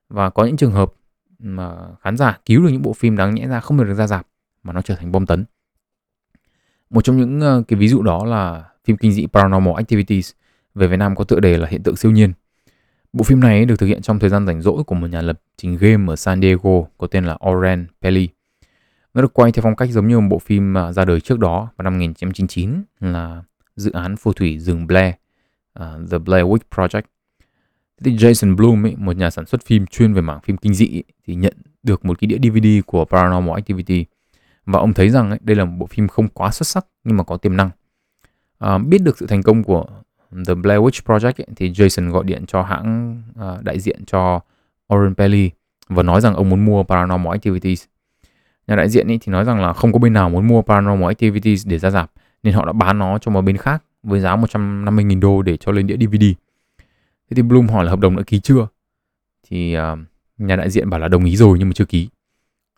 [0.08, 0.92] Và có những trường hợp
[1.38, 4.26] mà khán giả cứu được những bộ phim đáng nhẽ ra không được ra dạp
[4.62, 5.44] mà nó trở thành bom tấn.
[6.90, 10.30] Một trong những ờ, cái ví dụ đó là phim kinh dị Paranormal Activities
[10.74, 12.32] về Việt Nam có tựa đề là hiện tượng siêu nhiên.
[13.12, 15.40] Bộ phim này được thực hiện trong thời gian rảnh rỗi của một nhà lập
[15.56, 18.28] trình game ở San Diego có tên là Oren Peli.
[19.14, 21.38] Nó được quay theo phong cách giống như một bộ phim à, ra đời trước
[21.38, 23.42] đó vào năm 1999 là
[23.76, 25.14] dự án phù thủy rừng Blair,
[25.80, 27.02] uh, The Blair Witch Project.
[28.04, 30.86] Thì Jason Blum, ấy, một nhà sản xuất phim chuyên về mảng phim kinh dị,
[30.86, 34.04] ấy, thì nhận được một cái đĩa DVD của Paranormal Activity
[34.66, 37.16] và ông thấy rằng ấy, đây là một bộ phim không quá xuất sắc nhưng
[37.16, 37.70] mà có tiềm năng.
[38.58, 39.86] À, biết được sự thành công của
[40.46, 44.40] The Blair Witch Project ấy, thì Jason gọi điện cho hãng uh, đại diện cho
[44.94, 45.50] Oren Peli
[45.88, 47.84] và nói rằng ông muốn mua Paranormal Activities.
[48.66, 51.08] Nhà đại diện ấy thì nói rằng là không có bên nào muốn mua Paranormal
[51.08, 54.36] Activities để ra rạp nên họ đã bán nó cho một bên khác với giá
[54.36, 56.24] 150.000 đô để cho lên đĩa DVD.
[57.30, 58.68] Thế thì Bloom hỏi là hợp đồng đã ký chưa?
[59.48, 59.98] Thì uh,
[60.38, 62.08] nhà đại diện bảo là đồng ý rồi nhưng mà chưa ký.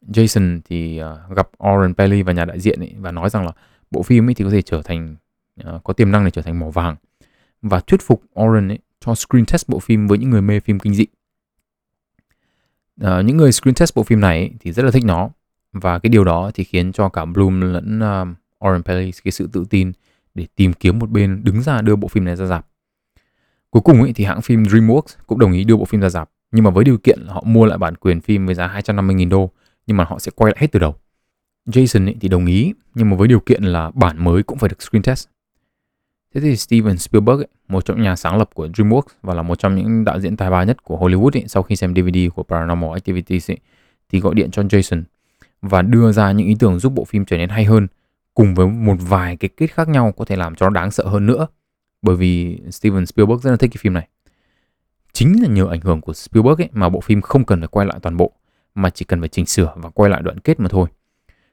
[0.08, 3.52] Jason thì uh, gặp Oren Peli và nhà đại diện ấy và nói rằng là
[3.90, 5.16] bộ phim ấy thì có thể trở thành
[5.68, 6.96] uh, có tiềm năng để trở thành mỏ vàng
[7.62, 10.78] và thuyết phục Oren ấy, cho screen test bộ phim với những người mê phim
[10.78, 11.06] kinh dị.
[13.04, 15.30] Uh, những người screen test bộ phim này ấy, thì rất là thích nó
[15.74, 19.48] và cái điều đó thì khiến cho cả Bloom lẫn uh, Oren Peli cái sự
[19.52, 19.92] tự tin
[20.34, 22.66] để tìm kiếm một bên đứng ra đưa bộ phim này ra rạp.
[23.70, 26.30] Cuối cùng ấy, thì hãng phim DreamWorks cũng đồng ý đưa bộ phim ra rạp
[26.52, 29.28] Nhưng mà với điều kiện là họ mua lại bản quyền phim với giá 250.000
[29.28, 29.50] đô
[29.86, 30.94] nhưng mà họ sẽ quay lại hết từ đầu.
[31.66, 34.68] Jason ấy thì đồng ý nhưng mà với điều kiện là bản mới cũng phải
[34.68, 35.28] được screen test.
[36.34, 39.58] Thế thì Steven Spielberg, ấy, một trong nhà sáng lập của DreamWorks và là một
[39.58, 42.42] trong những đạo diễn tài ba nhất của Hollywood ấy, sau khi xem DVD của
[42.42, 43.58] Paranormal Activities ấy,
[44.08, 45.02] thì gọi điện cho Jason
[45.68, 47.86] và đưa ra những ý tưởng giúp bộ phim trở nên hay hơn
[48.34, 51.04] cùng với một vài cái kết khác nhau có thể làm cho nó đáng sợ
[51.04, 51.46] hơn nữa
[52.02, 54.08] bởi vì Steven Spielberg rất là thích cái phim này.
[55.12, 57.86] Chính là nhờ ảnh hưởng của Spielberg ấy mà bộ phim không cần phải quay
[57.86, 58.32] lại toàn bộ
[58.74, 60.88] mà chỉ cần phải chỉnh sửa và quay lại đoạn kết mà thôi.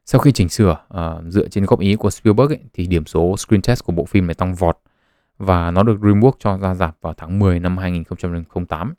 [0.06, 3.38] Sau khi chỉnh sửa uh, dựa trên góp ý của Spielberg ấy, thì điểm số
[3.38, 4.78] screen test của bộ phim này tăng vọt
[5.38, 8.94] và nó được DreamWorks cho ra rạp vào tháng 10 năm 2008.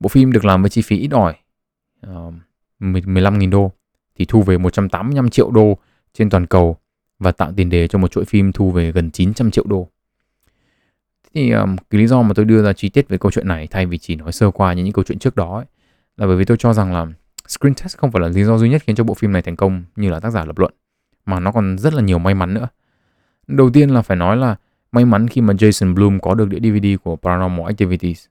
[0.00, 1.34] Bộ phim được làm với chi phí ít ỏi,
[2.00, 2.34] ờ, uh,
[2.80, 3.72] 15.000 đô,
[4.14, 5.78] thì thu về 185 triệu đô
[6.14, 6.76] trên toàn cầu
[7.18, 9.88] và tạo tiền đề cho một chuỗi phim thu về gần 900 triệu đô.
[11.24, 13.48] Thế thì um, cái lý do mà tôi đưa ra chi tiết về câu chuyện
[13.48, 15.64] này thay vì chỉ nói sơ qua những, những câu chuyện trước đó ấy,
[16.16, 17.06] là bởi vì tôi cho rằng là
[17.48, 19.56] screen test không phải là lý do duy nhất khiến cho bộ phim này thành
[19.56, 20.72] công như là tác giả lập luận
[21.26, 22.68] mà nó còn rất là nhiều may mắn nữa.
[23.46, 24.56] Đầu tiên là phải nói là
[24.92, 28.26] may mắn khi mà Jason Blum có được đĩa DVD của Paranormal Activities.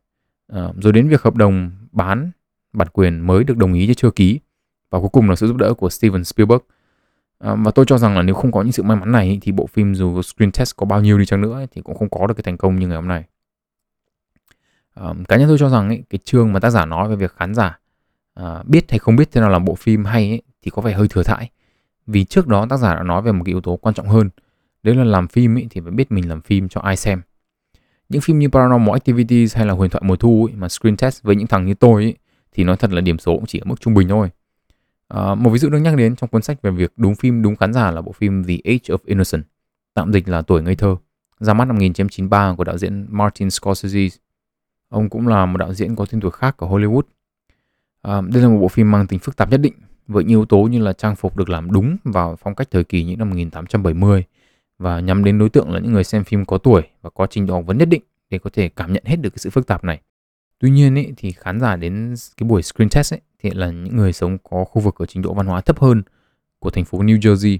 [0.53, 2.31] À, rồi đến việc hợp đồng bán
[2.73, 4.39] bản quyền mới được đồng ý chứ chưa ký
[4.91, 6.61] và cuối cùng là sự giúp đỡ của Steven Spielberg.
[7.39, 9.51] À, và tôi cho rằng là nếu không có những sự may mắn này thì
[9.51, 12.27] bộ phim dù screen test có bao nhiêu đi chăng nữa thì cũng không có
[12.27, 13.23] được cái thành công như ngày hôm nay.
[14.93, 17.35] À, cá nhân tôi cho rằng ấy, cái chương mà tác giả nói về việc
[17.35, 17.79] khán giả
[18.33, 20.93] à, biết hay không biết thế nào là bộ phim hay ấy, thì có vẻ
[20.93, 21.49] hơi thừa thãi
[22.07, 24.29] vì trước đó tác giả đã nói về một cái yếu tố quan trọng hơn
[24.83, 27.21] đấy là làm phim ấy, thì phải biết mình làm phim cho ai xem
[28.09, 31.23] những phim như Paranormal Activities hay là Huyền thoại mùa thu ấy, mà screen test
[31.23, 32.15] với những thằng như tôi ấy,
[32.51, 34.29] thì nói thật là điểm số cũng chỉ ở mức trung bình thôi
[35.13, 37.55] à, một ví dụ được nhắc đến trong cuốn sách về việc đúng phim đúng
[37.55, 39.47] khán giả là bộ phim The Age of Innocence
[39.93, 40.95] tạm dịch là tuổi ngây thơ
[41.39, 44.17] ra mắt năm 1993 của đạo diễn Martin Scorsese
[44.89, 47.01] ông cũng là một đạo diễn có tên tuổi khác ở Hollywood
[48.01, 49.73] À, đây là một bộ phim mang tính phức tạp nhất định
[50.07, 52.83] với những yếu tố như là trang phục được làm đúng vào phong cách thời
[52.83, 54.23] kỳ những năm 1870
[54.77, 57.45] và nhắm đến đối tượng là những người xem phim có tuổi và có trình
[57.45, 59.67] độ học vấn nhất định để có thể cảm nhận hết được cái sự phức
[59.67, 60.01] tạp này.
[60.61, 63.97] Tuy nhiên ấy, thì khán giả đến cái buổi screen test ấy, thì là những
[63.97, 66.03] người sống có khu vực ở trình độ văn hóa thấp hơn
[66.59, 67.57] của thành phố New Jersey.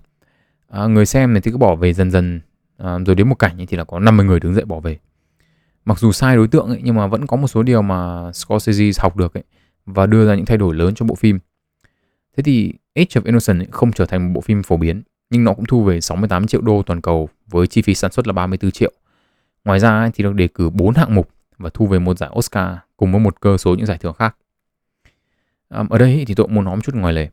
[0.68, 2.42] À, người xem này thì cứ bỏ về dần dần
[2.78, 4.98] à, rồi đến một cảnh ấy thì là có 50 người đứng dậy bỏ về.
[5.86, 9.02] Mặc dù sai đối tượng ấy, nhưng mà vẫn có một số điều mà Scorsese
[9.02, 9.44] học được ấy
[9.86, 11.40] và đưa ra những thay đổi lớn cho bộ phim.
[12.38, 15.54] Thế thì Age of Innocence không trở thành một bộ phim phổ biến, nhưng nó
[15.54, 18.72] cũng thu về 68 triệu đô toàn cầu với chi phí sản xuất là 34
[18.72, 18.92] triệu.
[19.66, 22.76] Ngoài ra thì được đề cử 4 hạng mục và thu về một giải Oscar
[23.02, 24.36] cùng với một cơ số những giải thưởng khác.
[25.70, 27.30] ở đây thì tôi cũng muốn nói một chút ngoài lề.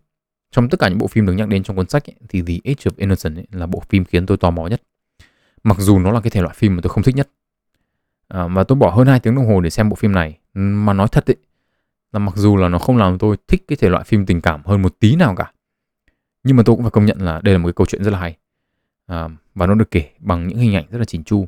[0.51, 2.85] Trong tất cả những bộ phim được nhắc đến trong cuốn sách thì The Age
[2.85, 4.83] of Innocence là bộ phim khiến tôi tò mò nhất.
[5.65, 7.29] Mặc dù nó là cái thể loại phim mà tôi không thích nhất.
[8.29, 10.39] À, và tôi bỏ hơn 2 tiếng đồng hồ để xem bộ phim này.
[10.55, 11.37] Mà nói thật ấy,
[12.13, 14.63] là mặc dù là nó không làm tôi thích cái thể loại phim tình cảm
[14.65, 15.53] hơn một tí nào cả
[16.45, 18.11] nhưng mà tôi cũng phải công nhận là đây là một cái câu chuyện rất
[18.11, 18.37] là hay
[19.07, 21.47] à, và nó được kể bằng những hình ảnh rất là chỉnh chu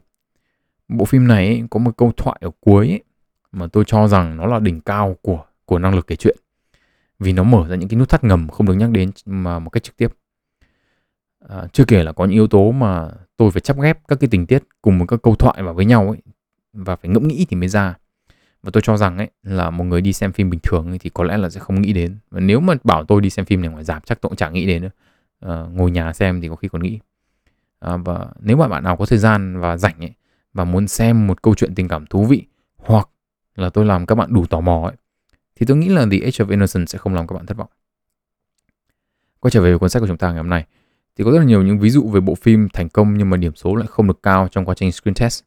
[0.89, 3.03] bộ phim này ấy, có một câu thoại ở cuối ấy,
[3.53, 6.37] mà tôi cho rằng nó là đỉnh cao của của năng lực kể chuyện.
[7.19, 9.71] Vì nó mở ra những cái nút thắt ngầm không được nhắc đến mà một
[9.71, 10.09] cách trực tiếp.
[11.49, 14.29] À, chưa kể là có những yếu tố mà tôi phải chắp ghép các cái
[14.31, 16.23] tình tiết cùng với các câu thoại vào với nhau ấy
[16.73, 17.95] và phải ngẫm nghĩ thì mới ra.
[18.63, 21.11] Và tôi cho rằng ấy là một người đi xem phim bình thường ấy, thì
[21.11, 22.19] có lẽ là sẽ không nghĩ đến.
[22.31, 24.53] Và nếu mà bảo tôi đi xem phim này ngoài rạp chắc tôi cũng chẳng
[24.53, 24.91] nghĩ đến nữa.
[25.41, 26.99] À, ngồi nhà xem thì có khi còn nghĩ.
[27.79, 30.13] À, và nếu mà bạn nào có thời gian và rảnh ấy
[30.53, 33.09] và muốn xem một câu chuyện tình cảm thú vị hoặc
[33.57, 34.97] là tôi làm các bạn đủ tò mò ấy,
[35.57, 37.71] thì tôi nghĩ là The Age of Innocence sẽ không làm các bạn thất vọng.
[39.41, 40.67] Quay trở về cuốn sách của chúng ta ngày hôm nay,
[41.17, 43.37] thì có rất là nhiều những ví dụ về bộ phim thành công nhưng mà
[43.37, 45.43] điểm số lại không được cao trong quá trình screen test.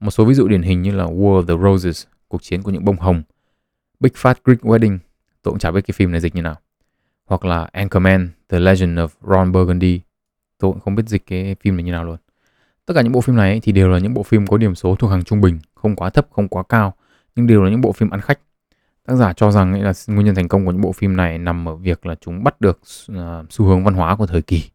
[0.00, 2.70] Một số ví dụ điển hình như là War of the Roses, cuộc chiến của
[2.70, 3.22] những bông hồng,
[4.00, 4.98] Big Fat Greek Wedding,
[5.42, 6.56] tôi cũng chả biết cái phim này dịch như nào.
[7.24, 10.00] Hoặc là Anchorman, The Legend of Ron Burgundy,
[10.58, 12.16] tôi cũng không biết dịch cái phim này như nào luôn.
[12.86, 14.96] Tất cả những bộ phim này thì đều là những bộ phim có điểm số
[14.96, 16.94] thuộc hàng trung bình, không quá thấp, không quá cao
[17.36, 18.38] nhưng đều là những bộ phim ăn khách
[19.06, 21.68] tác giả cho rằng là nguyên nhân thành công của những bộ phim này nằm
[21.68, 24.70] ở việc là chúng bắt được ờ, xu hướng văn hóa của thời kỳ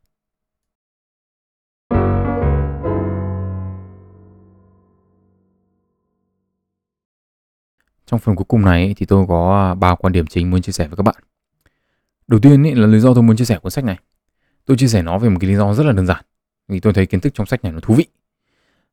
[8.12, 10.71] Trong phần cuối cùng này thì tôi có à, ba quan điểm chính muốn chia
[10.71, 11.15] sẻ với các bạn.
[12.28, 14.00] Đầu tiên là lý do tôi muốn chia sẻ cuốn sách này.
[14.65, 16.26] Tôi chia sẻ nó về một cái lý do rất là đơn giản.
[16.67, 18.06] Vì tôi thấy kiến thức trong sách này nó thú vị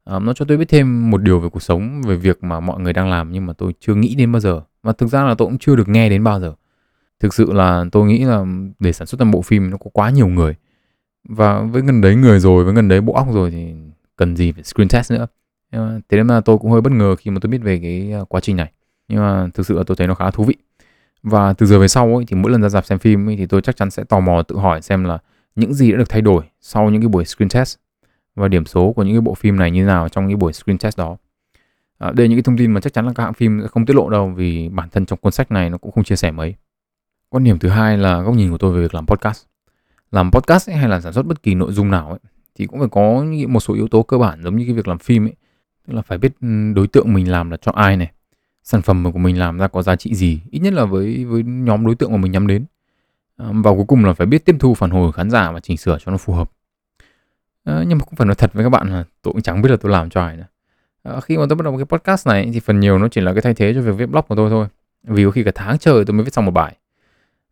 [0.08, 2.80] um, nó cho tôi biết thêm một điều về cuộc sống, về việc mà mọi
[2.80, 4.60] người đang làm nhưng mà tôi chưa nghĩ đến bao giờ.
[4.82, 6.54] Và thực ra là tôi cũng chưa được nghe đến bao giờ.
[7.20, 8.44] Thực sự là tôi nghĩ là
[8.78, 10.54] để sản xuất một bộ phim nó có quá nhiều người.
[11.28, 13.74] Và với gần đấy người rồi, với gần đấy bộ óc rồi thì
[14.16, 15.26] cần gì phải screen test nữa.
[16.08, 18.20] Thế nên là tôi cũng hơi bất ngờ khi mà tôi biết về cái à,
[18.28, 18.72] quá trình này
[19.08, 20.54] nhưng mà thực sự là tôi thấy nó khá thú vị
[21.22, 23.46] và từ giờ về sau ấy, thì mỗi lần ra dạp xem phim ấy, thì
[23.46, 25.18] tôi chắc chắn sẽ tò mò tự hỏi xem là
[25.56, 27.76] những gì đã được thay đổi sau những cái buổi screen test
[28.38, 30.52] và điểm số của những cái bộ phim này như thế nào trong những buổi
[30.52, 31.16] screen test đó.
[31.98, 33.68] À, đây là những cái thông tin mà chắc chắn là các hãng phim sẽ
[33.68, 36.16] không tiết lộ đâu vì bản thân trong cuốn sách này nó cũng không chia
[36.16, 36.54] sẻ mấy.
[37.28, 39.44] Quan điểm thứ hai là góc nhìn của tôi về việc làm podcast.
[40.12, 42.18] Làm podcast ấy, hay là sản xuất bất kỳ nội dung nào ấy,
[42.54, 44.98] thì cũng phải có một số yếu tố cơ bản giống như cái việc làm
[44.98, 45.34] phim ấy.
[45.86, 48.10] Tức là phải biết ừ, đối tượng mình làm là cho ai này,
[48.62, 51.42] sản phẩm của mình làm ra có giá trị gì, ít nhất là với với
[51.42, 52.64] nhóm đối tượng mà mình nhắm đến.
[53.36, 55.60] À, và cuối cùng là phải biết tiếp thu phản hồi của khán giả và
[55.60, 56.50] chỉnh sửa cho nó phù hợp.
[57.68, 59.70] Ờ, nhưng mà cũng phải nói thật với các bạn là tôi cũng chẳng biết
[59.70, 60.46] là tôi làm cho ai nữa.
[61.02, 63.32] À, khi mà tôi bắt đầu cái podcast này thì phần nhiều nó chỉ là
[63.32, 64.66] cái thay thế cho việc viết blog của tôi thôi.
[65.02, 66.76] Vì có khi cả tháng trời tôi mới viết xong một bài.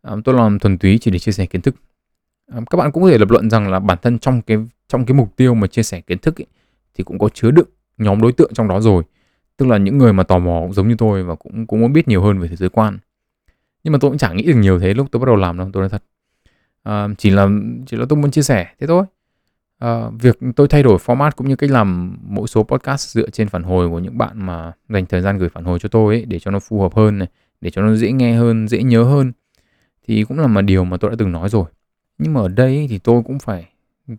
[0.03, 1.75] À, tôi làm thuần túy chỉ để chia sẻ kiến thức.
[2.53, 5.07] À, các bạn cũng có thể lập luận rằng là bản thân trong cái trong
[5.07, 6.47] cái mục tiêu mà chia sẻ kiến thức ấy,
[6.95, 9.03] thì cũng có chứa đựng nhóm đối tượng trong đó rồi
[9.57, 11.93] tức là những người mà tò mò cũng giống như tôi và cũng cũng muốn
[11.93, 12.99] biết nhiều hơn về thế giới quan
[13.85, 15.71] nhưng mà tôi cũng chẳng nghĩ được nhiều thế lúc tôi bắt đầu làm đâu
[15.73, 16.03] tôi nói thật
[16.83, 17.49] à, chỉ là
[17.87, 19.05] chỉ là tôi muốn chia sẻ thế thôi
[19.79, 23.49] Ờ, việc tôi thay đổi format cũng như cách làm mỗi số podcast dựa trên
[23.49, 26.25] phản hồi của những bạn mà dành thời gian gửi phản hồi cho tôi ấy,
[26.25, 27.29] để cho nó phù hợp hơn này
[27.61, 29.33] để cho nó dễ nghe hơn dễ nhớ hơn
[30.09, 31.65] thì cũng là một điều mà tôi đã từng nói rồi.
[32.19, 33.69] Nhưng mà ở đây thì tôi cũng phải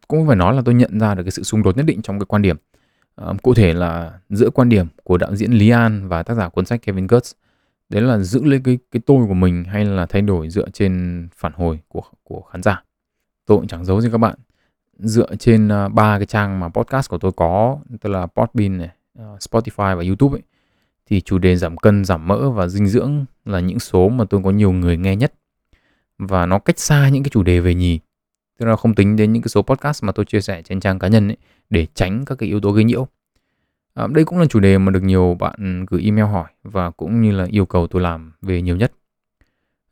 [0.07, 2.19] cũng phải nói là tôi nhận ra được cái sự xung đột nhất định trong
[2.19, 2.57] cái quan điểm
[3.29, 6.49] uh, cụ thể là giữa quan điểm của đạo diễn Lý An và tác giả
[6.49, 7.33] cuốn sách Kevin Kurtz.
[7.89, 11.27] Đấy là giữ lấy cái cái tôi của mình hay là thay đổi dựa trên
[11.35, 12.83] phản hồi của của khán giả.
[13.45, 14.35] Tôi cũng chẳng giấu gì các bạn
[14.99, 18.89] dựa trên ờ, ba cái trang mà podcast của tôi có tức là Podbean này
[19.19, 20.43] ờ, Spotify và YouTube ấy.
[21.05, 24.41] Thì chủ đề giảm cân giảm mỡ và dinh dưỡng là những số mà tôi
[24.43, 25.33] có nhiều người nghe nhất.
[26.17, 27.99] Và nó cách xa những cái chủ đề về nhì.
[28.57, 30.99] Tức là không tính đến những cái số podcast mà tôi chia sẻ trên trang
[30.99, 31.37] cá nhân ấy,
[31.69, 33.07] để tránh các cái yếu tố gây nhiễu.
[33.93, 37.21] À, đây cũng là chủ đề mà được nhiều bạn gửi email hỏi và cũng
[37.21, 38.91] như là yêu cầu tôi làm về nhiều nhất.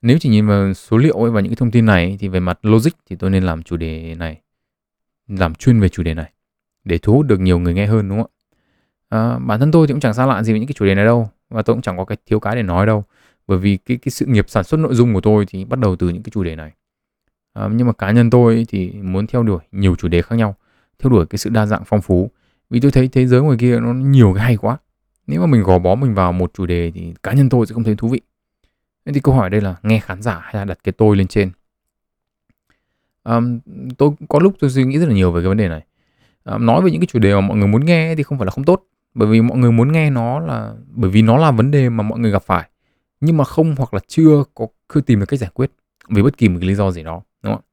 [0.02, 2.40] Nếu chỉ nhìn vào số liệu ấy và những cái thông tin này thì về
[2.40, 4.42] mặt logic thì tôi nên làm chủ đề này
[5.28, 6.32] làm chuyên về chủ đề này
[6.84, 8.34] để thu hút được nhiều người nghe hơn đúng không ạ?
[9.10, 10.96] À, bản thân tôi thì cũng chẳng xa lạ gì với những cái chủ đề
[10.96, 13.04] này đâu và tôi cũng chẳng có cái thiếu cái để nói đâu.
[13.48, 15.96] Bởi vì cái cái sự nghiệp sản xuất nội dung của tôi thì bắt đầu
[15.96, 16.72] từ những cái chủ đề này.
[17.54, 20.56] À, nhưng mà cá nhân tôi thì muốn theo đuổi nhiều chủ đề khác nhau
[21.00, 22.32] theo đuổi cái sự đa dạng phong phú.
[22.70, 24.78] Vì tôi thấy thế giới ngoài kia nó nhiều cái hay quá.
[25.28, 27.74] Nếu mà mình gò bó mình vào một chủ đề thì cá nhân tôi sẽ
[27.74, 28.22] không thấy thú vị.
[29.06, 31.28] Nên thì câu hỏi đây là nghe khán giả hay là đặt cái tôi lên
[31.28, 31.52] trên?
[33.26, 33.60] Um,
[33.98, 35.82] tôi có lúc tôi suy nghĩ rất là nhiều về cái vấn đề này.
[36.44, 38.46] Um, nói về những cái chủ đề mà mọi người muốn nghe thì không phải
[38.46, 38.84] là không tốt.
[39.14, 42.04] Bởi vì mọi người muốn nghe nó là bởi vì nó là vấn đề mà
[42.04, 42.70] mọi người gặp phải.
[43.22, 45.72] Nhưng mà không hoặc là chưa có chưa tìm được cách giải quyết
[46.10, 47.64] vì bất kỳ một cái lý do gì đó đúng không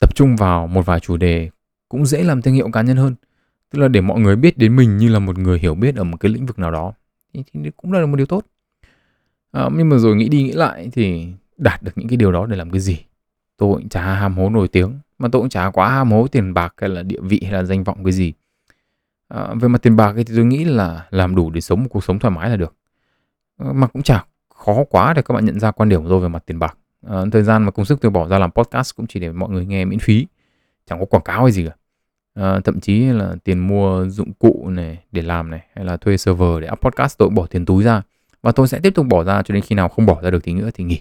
[0.00, 1.50] tập trung vào một vài chủ đề
[1.88, 3.14] cũng dễ làm thương hiệu cá nhân hơn.
[3.70, 6.04] Tức là để mọi người biết đến mình như là một người hiểu biết ở
[6.04, 6.92] một cái lĩnh vực nào đó
[7.34, 8.44] thì, thì cũng là một điều tốt.
[9.52, 11.26] À, nhưng mà rồi nghĩ đi nghĩ lại thì
[11.56, 12.98] đạt được những cái điều đó để làm cái gì?
[13.62, 16.54] Tôi cũng chả ham hố nổi tiếng mà tôi cũng chả quá ham hố tiền
[16.54, 18.32] bạc hay là địa vị hay là danh vọng cái gì.
[19.28, 22.04] À, về mặt tiền bạc thì tôi nghĩ là làm đủ để sống một cuộc
[22.04, 22.74] sống thoải mái là được.
[23.58, 26.20] À, mà cũng chả khó quá để các bạn nhận ra quan điểm của tôi
[26.20, 26.78] về mặt tiền bạc.
[27.06, 29.50] À, thời gian và công sức tôi bỏ ra làm podcast cũng chỉ để mọi
[29.50, 30.26] người nghe miễn phí
[30.86, 31.74] chẳng có quảng cáo hay gì cả.
[32.34, 36.16] À, thậm chí là tiền mua dụng cụ này để làm này hay là thuê
[36.16, 38.02] server để up podcast tôi cũng bỏ tiền túi ra.
[38.42, 40.44] Và tôi sẽ tiếp tục bỏ ra cho đến khi nào không bỏ ra được
[40.44, 41.00] thì nữa thì nghỉ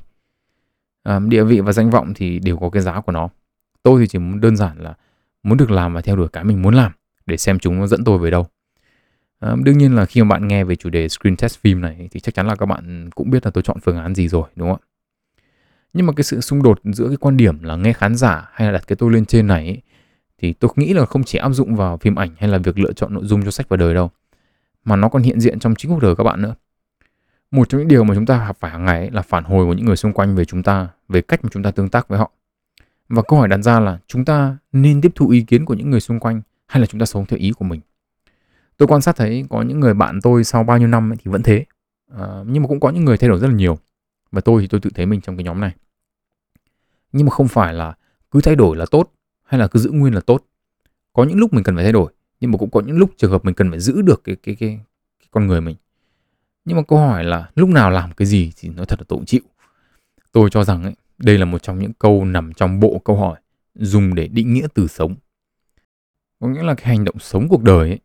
[1.27, 3.29] địa vị và danh vọng thì đều có cái giá của nó.
[3.83, 4.93] Tôi thì chỉ muốn đơn giản là
[5.43, 6.91] muốn được làm và theo đuổi cái mình muốn làm
[7.25, 8.47] để xem chúng nó dẫn tôi về đâu.
[9.39, 12.07] À, đương nhiên là khi mà bạn nghe về chủ đề screen test phim này
[12.11, 14.49] thì chắc chắn là các bạn cũng biết là tôi chọn phương án gì rồi
[14.55, 14.87] đúng không ạ?
[15.93, 18.67] Nhưng mà cái sự xung đột giữa cái quan điểm là nghe khán giả hay
[18.67, 19.81] là đặt cái tôi lên trên này ấy,
[20.37, 22.93] thì tôi nghĩ là không chỉ áp dụng vào phim ảnh hay là việc lựa
[22.93, 24.11] chọn nội dung cho sách và đời đâu
[24.83, 26.55] mà nó còn hiện diện trong chính cuộc đời các bạn nữa
[27.51, 29.65] một trong những điều mà chúng ta học phải hàng ngày ấy là phản hồi
[29.65, 32.07] của những người xung quanh về chúng ta về cách mà chúng ta tương tác
[32.07, 32.31] với họ.
[33.09, 35.89] Và câu hỏi đặt ra là chúng ta nên tiếp thu ý kiến của những
[35.89, 37.81] người xung quanh hay là chúng ta sống theo ý của mình?
[38.77, 41.31] Tôi quan sát thấy có những người bạn tôi sau bao nhiêu năm ấy thì
[41.31, 41.65] vẫn thế.
[42.17, 43.77] À, nhưng mà cũng có những người thay đổi rất là nhiều.
[44.31, 45.75] Và tôi thì tôi tự thấy mình trong cái nhóm này.
[47.11, 47.93] Nhưng mà không phải là
[48.31, 50.45] cứ thay đổi là tốt hay là cứ giữ nguyên là tốt.
[51.13, 53.31] Có những lúc mình cần phải thay đổi nhưng mà cũng có những lúc trường
[53.31, 54.79] hợp mình cần phải giữ được cái cái cái,
[55.19, 55.75] cái con người mình
[56.65, 59.17] nhưng mà câu hỏi là lúc nào làm cái gì thì nói thật là tôi
[59.17, 59.41] cũng chịu.
[60.31, 63.39] Tôi cho rằng ấy, đây là một trong những câu nằm trong bộ câu hỏi
[63.75, 65.15] dùng để định nghĩa từ sống.
[66.39, 67.99] Có nghĩa là cái hành động sống cuộc đời ấy,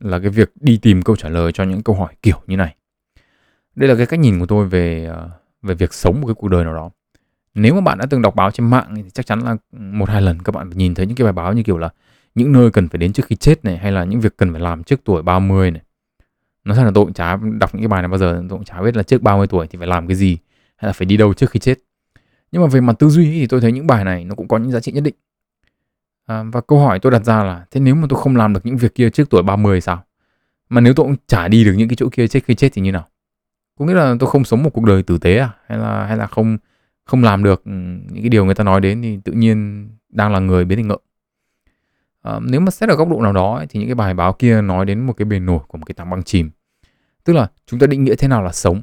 [0.00, 2.76] là cái việc đi tìm câu trả lời cho những câu hỏi kiểu như này.
[3.74, 5.30] Đây là cái cách nhìn của tôi về ờ,
[5.62, 6.90] về việc sống một cái cuộc đời nào đó.
[7.54, 10.22] Nếu mà bạn đã từng đọc báo trên mạng thì chắc chắn là một hai
[10.22, 11.88] lần các bạn nhìn thấy những cái bài báo như kiểu là
[12.34, 14.60] những nơi cần phải đến trước khi chết này hay là những việc cần phải
[14.60, 15.82] làm trước tuổi 30 này.
[16.64, 18.64] Nói thật là tôi cũng chả đọc những cái bài này bao giờ, tôi cũng
[18.64, 20.38] chả biết là trước 30 tuổi thì phải làm cái gì
[20.76, 21.78] hay là phải đi đâu trước khi chết.
[22.52, 24.58] Nhưng mà về mặt tư duy thì tôi thấy những bài này nó cũng có
[24.58, 25.14] những giá trị nhất định.
[26.26, 28.66] À, và câu hỏi tôi đặt ra là thế nếu mà tôi không làm được
[28.66, 30.04] những việc kia trước tuổi 30 sao?
[30.68, 32.82] Mà nếu tôi cũng chả đi được những cái chỗ kia trước khi chết thì
[32.82, 33.08] như nào?
[33.78, 35.50] Có nghĩa là tôi không sống một cuộc đời tử tế à?
[35.66, 36.58] Hay là hay là không
[37.04, 37.70] không làm được ừ,
[38.10, 40.88] những cái điều người ta nói đến thì tự nhiên đang là người biến thành
[40.88, 41.00] ngợm
[42.22, 44.32] Ờ, nếu mà xét ở góc độ nào đó ấy, thì những cái bài báo
[44.32, 46.50] kia nói đến một cái bề nổi của một cái tảng băng chìm.
[47.24, 48.82] Tức là chúng ta định nghĩa thế nào là sống?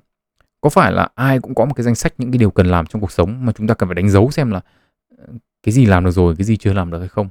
[0.62, 2.86] Có phải là ai cũng có một cái danh sách những cái điều cần làm
[2.86, 4.62] trong cuộc sống mà chúng ta cần phải đánh dấu xem là
[5.18, 5.26] ờ,
[5.64, 7.30] cái gì làm được rồi cái gì chưa làm được hay không?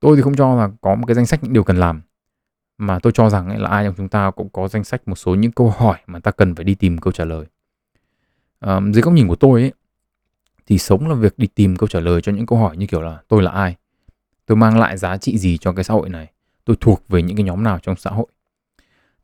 [0.00, 2.02] Tôi thì không cho là có một cái danh sách những điều cần làm
[2.78, 5.14] mà tôi cho rằng ấy là ai trong chúng ta cũng có danh sách một
[5.14, 7.46] số những câu hỏi mà ta cần phải đi tìm câu trả lời.
[8.60, 9.72] À, dưới góc nhìn của tôi ấy,
[10.66, 13.02] thì sống là việc đi tìm câu trả lời cho những câu hỏi như kiểu
[13.02, 13.76] là tôi là ai?
[14.46, 16.30] Tôi mang lại giá trị gì cho cái xã hội này?
[16.64, 18.26] Tôi thuộc về những cái nhóm nào trong xã hội?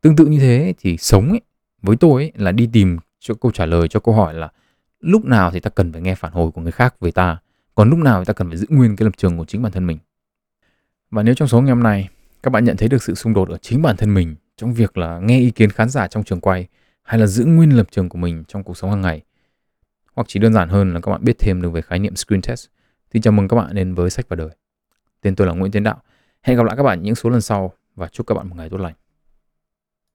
[0.01, 1.41] Tương tự như thế thì sống ấy,
[1.83, 4.53] với tôi ấy, là đi tìm cho câu trả lời cho câu hỏi là
[5.01, 7.39] lúc nào thì ta cần phải nghe phản hồi của người khác về ta?
[7.75, 9.73] Còn lúc nào thì ta cần phải giữ nguyên cái lập trường của chính bản
[9.73, 9.99] thân mình?
[11.11, 12.09] Và nếu trong số ngày hôm nay
[12.43, 14.99] các bạn nhận thấy được sự xung đột ở chính bản thân mình trong việc
[14.99, 16.67] là nghe ý kiến khán giả trong trường quay
[17.03, 19.23] hay là giữ nguyên lập trường của mình trong cuộc sống hàng ngày
[20.15, 22.43] hoặc chỉ đơn giản hơn là các bạn biết thêm được về khái niệm screen
[22.43, 22.67] test
[23.11, 24.51] thì chào mừng các bạn đến với sách và đời
[25.21, 26.03] tên tôi là Nguyễn Tiến Đạo.
[26.43, 28.71] Hẹn gặp lại các bạn những số lần sau và chúc các bạn một ngày
[28.71, 28.95] tốt lành.